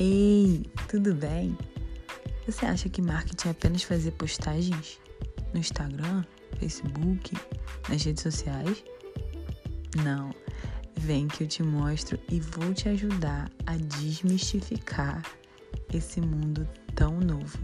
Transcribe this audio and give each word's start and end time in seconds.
Ei, 0.00 0.64
tudo 0.86 1.12
bem? 1.12 1.58
Você 2.46 2.64
acha 2.64 2.88
que 2.88 3.02
marketing 3.02 3.48
é 3.48 3.50
apenas 3.50 3.82
fazer 3.82 4.12
postagens 4.12 5.00
no 5.52 5.58
Instagram, 5.58 6.24
Facebook, 6.60 7.36
nas 7.88 8.04
redes 8.04 8.22
sociais? 8.22 8.84
Não. 10.04 10.32
Vem 10.96 11.26
que 11.26 11.42
eu 11.42 11.48
te 11.48 11.64
mostro 11.64 12.16
e 12.30 12.38
vou 12.38 12.72
te 12.72 12.88
ajudar 12.88 13.50
a 13.66 13.76
desmistificar 13.76 15.20
esse 15.92 16.20
mundo 16.20 16.68
tão 16.94 17.18
novo. 17.18 17.58